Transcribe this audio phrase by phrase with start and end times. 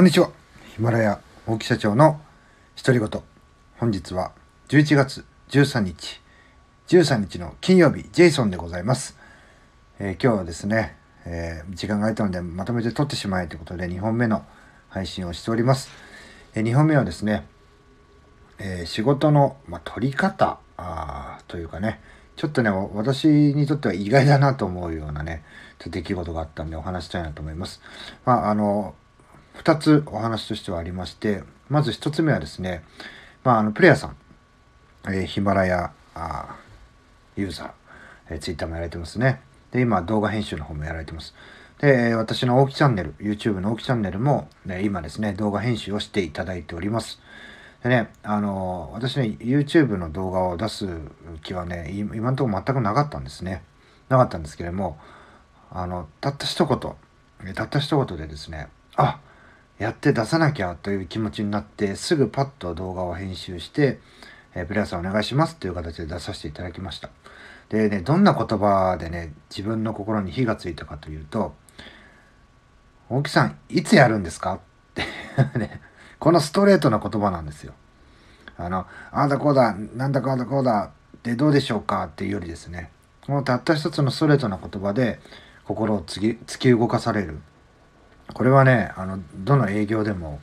[0.00, 0.30] こんにちは。
[0.74, 2.22] ヒマラヤ大木社長の
[2.74, 3.22] 独り言。
[3.76, 4.32] 本日は
[4.68, 6.22] 11月13日、
[6.88, 9.18] 13日の金曜日、ジェイソンでございます。
[9.98, 14.42] えー、今日はですね、えー、時間が空いたのでまとめて撮ってしまえということで2本目の
[14.88, 15.90] 配信をしております。
[16.54, 17.46] えー、2本目はですね、
[18.58, 22.00] え仕事の、まあ、取り方あというかね、
[22.36, 25.44] ちょっとね、私にとっては意外だなと思うようなね、
[25.78, 27.82] 出来事があったんでお話したいなと思います。
[28.24, 28.94] まあ、あの、
[29.62, 32.82] 2つお話としてはありまして、まず1つ目はですね、
[33.44, 34.16] まあ、あの、プレイヤーさん、
[35.04, 36.56] えー、ヒマラヤあ
[37.36, 37.70] ユーザー、
[38.30, 39.42] えー、ツイッターもやられてますね。
[39.70, 41.34] で、今、動画編集の方もやられてます。
[41.78, 47.20] で、私の大木チャンネル、YouTube の大木チャンネルも、ね、今ですね、動画編集をしていただいております。
[47.82, 50.86] でね、あの、私ね、YouTube の動画を出す
[51.42, 53.62] 気はね、今のところ全くなかったんですね。
[54.08, 54.98] なかったんですけれども、
[55.70, 59.20] あの、たった一言、たった一言でですね、あ
[59.80, 63.98] やって出さなきゃという気持ちになってすぐパッと動画を編集して
[64.54, 67.08] 「えー、プレイヤーさんお願いします」という形で出させていただきました。
[67.70, 71.54] でねどんな言葉でね自分の心に火がついたかというと
[73.08, 74.58] 「大木さんいつやるんですか?」っ
[74.94, 75.80] てね
[76.18, 77.72] このストレートな言葉なんですよ。
[78.58, 78.86] あのあ
[79.22, 82.04] あだこうだなんだかあだこうだってどうでしょうか？
[82.04, 82.90] っていうよりですね
[83.24, 85.20] このたった一つのストレートな言葉で
[85.64, 87.40] 心を突き動かされる。
[88.32, 90.40] これはね、あの、どの営業でも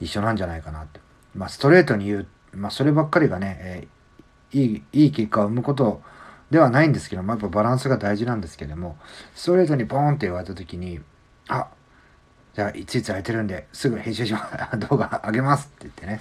[0.00, 1.00] 一緒なんじゃないかなって。
[1.34, 6.02] まあ、ストレートに言う、まあ、そればっかりがね、えー、いい、いい結果を生むこと
[6.50, 8.96] ではないんですけども、やっぱバランスが大事なんですけども、
[9.34, 11.00] ストレートにボーンって言われた時に、
[11.48, 11.68] あ、
[12.54, 14.50] じゃあ、いついつ空いてるんで、すぐ編集しま。
[14.90, 16.20] 動画上げますって言ってね。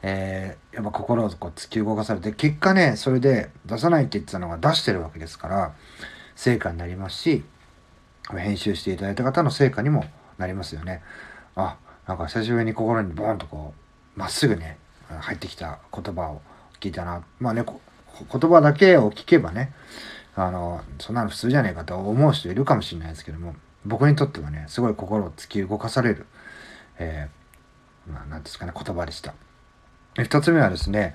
[0.00, 5.72] えー、やっぱ心をこう突き動かされて、結果ね、それで出さないって言ってたのが出してるわけですから、
[6.36, 7.44] 成果になりますし、
[8.30, 10.04] 編集していただいた方の成果にも
[10.38, 11.02] なりますよね。
[11.56, 13.74] あ、なんか久しぶりに心にボーンとこ
[14.16, 16.40] う、まっすぐね、入ってきた言葉を
[16.80, 17.22] 聞いたな。
[17.38, 19.72] まあね、言葉だけを聞けばね、
[20.34, 23.54] あの、そんなの普通じゃねえかと思う人いるかもしれないですけども、
[23.84, 26.26] 僕にとってはね、すごい心を突き動かされる、
[26.98, 29.34] えー、まあ、なんですかね、言葉でした。
[30.16, 31.14] 二つ目はですね、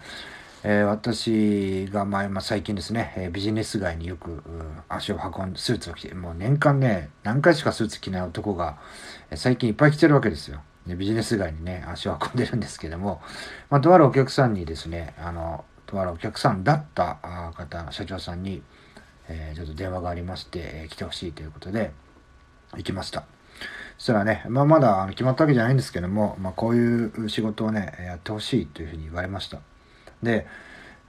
[0.65, 4.41] えー、私が前、まあ、最近ですね、えー、ビジネス街によく
[4.87, 8.77] 足を運んで、スーツを着て、もう年間ね、何回しかスーツ着ない男が、
[9.29, 10.61] えー、最近いっぱい着てるわけですよ。
[10.87, 13.21] でビジネス街にね、足を運んでるんですけども、
[13.69, 17.17] まあ、とあるお客さんにですね、あの、とあるお客さんだった
[17.55, 18.63] 方、社長さんに、
[19.27, 21.91] えー、ちょっと電話がありまして、えー、来てほしいということで、
[22.77, 23.25] 行きました。
[23.97, 29.61] そしたらね、まあ、まだ決まったわけじゃないんですけども、まあ、こういう仕事をね、やってほしいというふうに言われました。
[30.23, 30.47] で、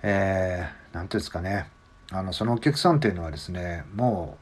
[0.03, 1.69] えー、なんていうんですかね、
[2.11, 4.39] あの、そのお客さんっていうのはですね、も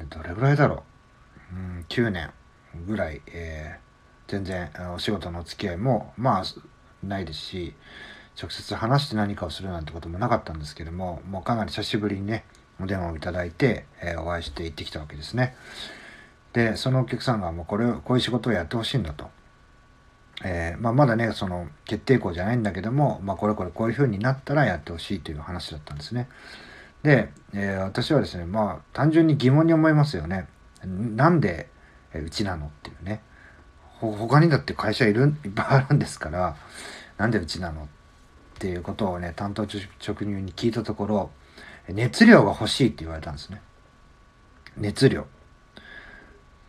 [0.00, 0.82] う、どれぐらいだろ
[1.52, 2.30] う、うん、9年
[2.86, 6.44] ぐらい、えー、全然お仕事のお付き合いも、まあ、
[7.02, 7.74] ないですし、
[8.40, 12.44] 直接話して何かをするなんてこともなかったんですけども、もうかなり久しぶりにね、
[12.80, 15.56] お電話をいただいて、えー、お会いして行ってきたわけですね。
[16.52, 19.30] で、そのお客さんがもうこれ、こういう仕事をやってほしいんだと。
[20.44, 26.28] えー、まあ、まだねその決定校じゃないんだけども、まあ、これこれこういうふうになったらやってほしいという話だったんですね。
[27.02, 30.46] で、えー、私はですねまあ単純に疑問に思いますよね。
[30.84, 31.68] なんで
[32.14, 33.22] うちなのっていうね。
[34.00, 36.56] 他にだって会社いるいっぱいあるんですから
[37.16, 37.86] なんでうちなのっ
[38.60, 39.80] ていうことをね担当直
[40.20, 41.30] 入に聞いたところ
[41.88, 43.60] 熱量が欲しいって言われたんですね。
[44.76, 45.26] 熱量。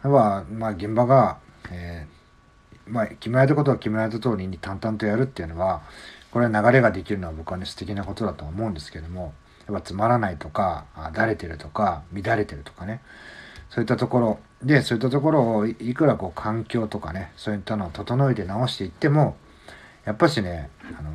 [0.02, 1.38] まあ、まあ、現場が、
[1.72, 2.19] えー
[2.90, 5.82] まあ、決められたことは決められた通りに淡々とやるっていうのは、
[6.32, 9.34] これは流れができるのは僕はね、素敵なことだと思うんですけども、
[9.68, 13.02] やっぱつまらないとか、だれてるとか、乱れてるとかね、
[13.70, 19.38] そういったところ、で、そういったところをいくらこう環境とかね、そういったのを整えて直していっても、
[20.06, 21.12] やっぱしね、あの、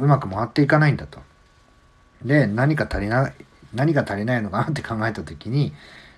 [0.00, 1.20] うまく回っていかないんだと。
[2.24, 3.34] で、何か足りない、
[3.72, 5.72] 何が足りないのかなって考えた時に、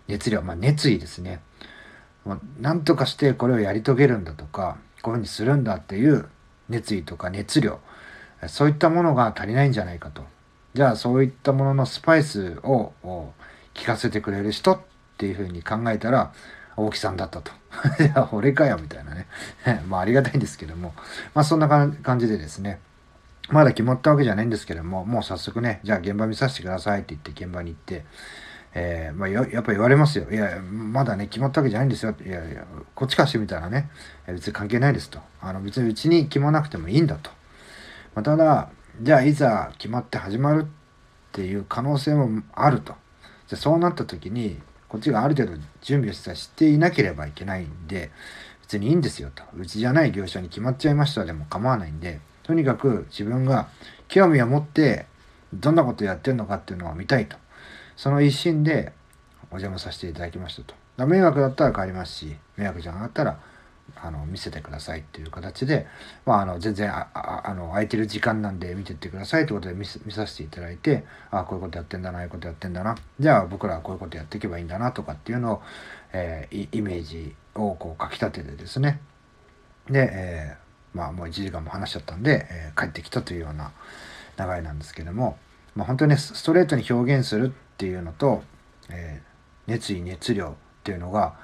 [0.08, 1.40] 熱量、まあ熱意ですね。
[2.60, 6.28] 何とかしてこれをやり遂げるんだとかこういうふうにするんだっていう
[6.68, 7.78] 熱意とか熱量
[8.48, 10.24] そういったものが足りないんじゃないかと
[10.74, 12.92] じゃあそういったもののスパイスを
[13.74, 14.80] 聞かせてくれる人っ
[15.18, 16.32] ていうふうに考えたら
[16.76, 17.52] 大木さんだったと。
[18.04, 19.26] いや、俺かよ、みたいなね。
[19.88, 20.94] まあ、ありがたいんですけども。
[21.34, 22.80] まあ、そんな感じでですね。
[23.48, 28.04] まだ決まったわけじゃないんですけども、もう早速ね、じゃあ現場見させてくださいって言って現場に行って、
[28.78, 30.30] えー、まあ、やっぱ言われますよ。
[30.30, 32.14] いや、まだね、決まったわけじゃないんですよ。
[32.22, 33.88] いやいや、こっちからしてみたらね、
[34.26, 35.18] 別に関係ないですと。
[35.40, 37.30] あの、別にうちに決まなくてもいいんだと。
[38.14, 38.68] まあ、ただ、
[39.00, 40.66] じゃあいざ決まって始まるっ
[41.32, 42.94] ていう可能性もあると。
[43.48, 48.10] じゃそうなった時に、こっちがある程度準備をしていなければいけないんで、
[48.60, 49.42] 別にいいんですよと。
[49.56, 53.68] うちじゃない業者に決まっちゃいましたでも構わないんで、とにかく自分が
[54.08, 55.06] 興味を持って
[55.54, 57.38] どんなことやってるのかっていうのを見たいと。
[57.96, 58.92] その一心で
[59.50, 61.06] お邪魔させていただきましたと。
[61.06, 63.38] 迷惑だったら帰りますし、迷惑じゃなかったら
[63.94, 65.86] あの見せてくださいっていう形で、
[66.24, 67.08] まあ、あの全然あ
[67.44, 75.62] あの空いてる時間なんで見てってくださいってことで見させていただいてあこういうことやってんだなああいうことやってんだなじゃあ僕らはこういうことやっていけばいいんだなとかっていうのを、
[76.12, 79.00] えー、イメージをこうかきたててですね
[79.88, 83.72] で、えー、まあもう1時間も話しちゃったんで、えー、帰ってきたというような
[84.38, 85.38] 流れなんですけども、
[85.74, 88.42] まあ、本当にストレートに表現するっっていうのと、
[88.88, 90.52] えー、熱意熱量っ
[90.82, 91.36] ていうのが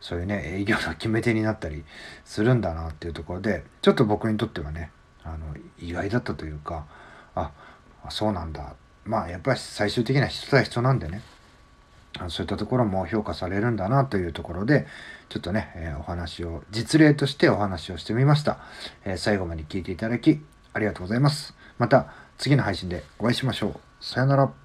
[0.00, 1.84] そういうね営業の決め手になったり
[2.24, 4.90] するんだなっていうところでちょっと僕にとってはね
[5.22, 6.86] あの意外だったというか
[7.34, 7.52] あ
[8.08, 8.74] そうなんだ。
[9.04, 11.20] まあやっぱり最終的には人対人なんでね
[12.28, 14.86] そういったところも評価されるんだなというところで
[15.28, 18.58] ちょっとね、えー、お話を実例としてお話をしてみました、
[19.04, 20.40] えー、最後まで聞いていただき
[20.72, 21.54] ありがとうございます。
[21.78, 22.06] また
[22.38, 23.80] 次の配信でお会いしましょう。
[24.00, 24.63] さよなら。